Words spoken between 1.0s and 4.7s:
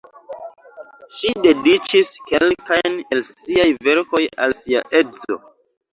Ŝi dediĉis kelkajn el siaj verkoj al